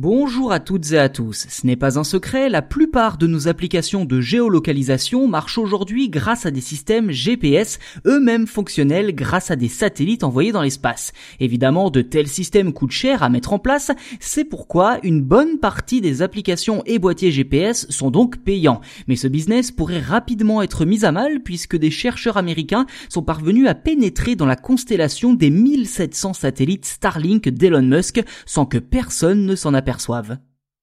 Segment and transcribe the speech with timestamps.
[0.00, 1.48] Bonjour à toutes et à tous.
[1.48, 6.46] Ce n'est pas un secret, la plupart de nos applications de géolocalisation marchent aujourd'hui grâce
[6.46, 11.12] à des systèmes GPS, eux-mêmes fonctionnels grâce à des satellites envoyés dans l'espace.
[11.40, 13.90] Évidemment, de tels systèmes coûtent cher à mettre en place,
[14.20, 18.80] c'est pourquoi une bonne partie des applications et boîtiers GPS sont donc payants.
[19.08, 23.66] Mais ce business pourrait rapidement être mis à mal puisque des chercheurs américains sont parvenus
[23.66, 29.56] à pénétrer dans la constellation des 1700 satellites Starlink d'Elon Musk sans que personne ne
[29.56, 30.38] s'en aperçoivent.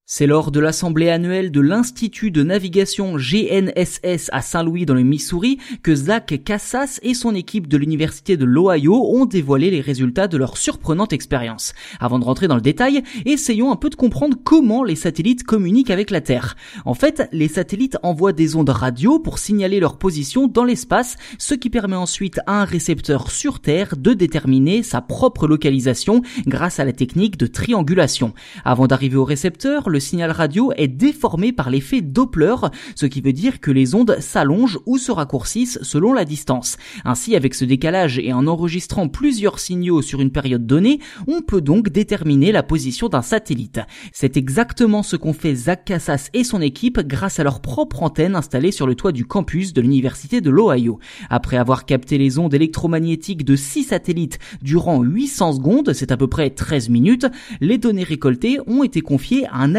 [0.08, 5.58] C'est lors de l'assemblée annuelle de l'Institut de navigation GNSS à Saint-Louis dans le Missouri
[5.82, 10.38] que Zach Cassas et son équipe de l'université de l'Ohio ont dévoilé les résultats de
[10.38, 11.74] leur surprenante expérience.
[12.00, 15.90] Avant de rentrer dans le détail, essayons un peu de comprendre comment les satellites communiquent
[15.90, 16.56] avec la Terre.
[16.86, 21.56] En fait, les satellites envoient des ondes radio pour signaler leur position dans l'espace, ce
[21.56, 26.86] qui permet ensuite à un récepteur sur Terre de déterminer sa propre localisation grâce à
[26.86, 28.36] la technique de triangulation.
[28.64, 32.56] Avant d'arriver au récepteur, le signal radio est déformé par l'effet Doppler,
[32.96, 36.76] ce qui veut dire que les ondes s'allongent ou se raccourcissent selon la distance.
[37.06, 41.62] Ainsi, avec ce décalage et en enregistrant plusieurs signaux sur une période donnée, on peut
[41.62, 43.80] donc déterminer la position d'un satellite.
[44.12, 48.36] C'est exactement ce qu'ont fait Zach Cassas et son équipe grâce à leur propre antenne
[48.36, 51.00] installée sur le toit du campus de l'université de l'Ohio.
[51.30, 56.28] Après avoir capté les ondes électromagnétiques de 6 satellites durant 800 secondes, c'est à peu
[56.28, 57.28] près 13 minutes,
[57.62, 59.74] les données récoltées ont été confiées à un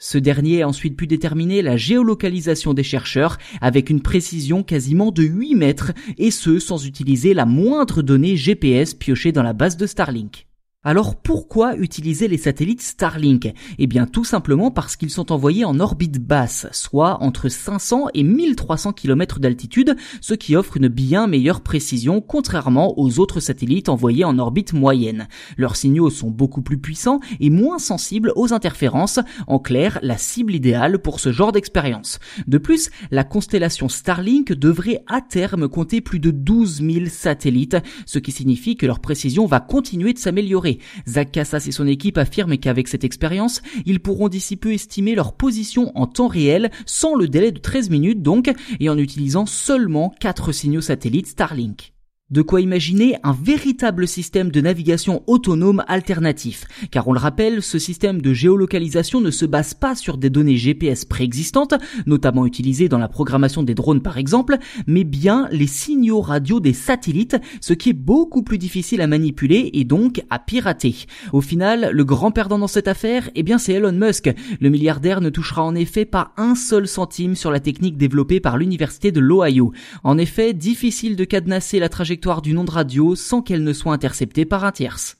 [0.00, 5.22] Ce dernier a ensuite pu déterminer la géolocalisation des chercheurs avec une précision quasiment de
[5.22, 9.86] 8 mètres et ce sans utiliser la moindre donnée GPS piochée dans la base de
[9.86, 10.46] Starlink.
[10.86, 13.50] Alors pourquoi utiliser les satellites Starlink?
[13.78, 18.22] Eh bien tout simplement parce qu'ils sont envoyés en orbite basse, soit entre 500 et
[18.22, 24.24] 1300 km d'altitude, ce qui offre une bien meilleure précision contrairement aux autres satellites envoyés
[24.24, 25.26] en orbite moyenne.
[25.56, 30.54] Leurs signaux sont beaucoup plus puissants et moins sensibles aux interférences, en clair la cible
[30.54, 32.18] idéale pour ce genre d'expérience.
[32.46, 38.18] De plus, la constellation Starlink devrait à terme compter plus de 12 000 satellites, ce
[38.18, 40.73] qui signifie que leur précision va continuer de s'améliorer
[41.08, 45.34] Zach Cassas et son équipe affirment qu'avec cette expérience, ils pourront d'ici peu estimer leur
[45.34, 50.14] position en temps réel sans le délai de 13 minutes donc et en utilisant seulement
[50.20, 51.93] 4 signaux satellites Starlink.
[52.34, 56.64] De quoi imaginer un véritable système de navigation autonome alternatif.
[56.90, 60.56] Car on le rappelle, ce système de géolocalisation ne se base pas sur des données
[60.56, 61.74] GPS préexistantes,
[62.06, 64.58] notamment utilisées dans la programmation des drones par exemple,
[64.88, 69.70] mais bien les signaux radio des satellites, ce qui est beaucoup plus difficile à manipuler
[69.72, 71.06] et donc à pirater.
[71.32, 74.34] Au final, le grand perdant dans cette affaire, eh bien c'est Elon Musk.
[74.60, 78.58] Le milliardaire ne touchera en effet pas un seul centime sur la technique développée par
[78.58, 79.70] l'université de l'Ohio.
[80.02, 83.92] En effet, difficile de cadenasser la trajectoire du nom de radio sans qu'elle ne soit
[83.92, 85.18] interceptée par un tierce.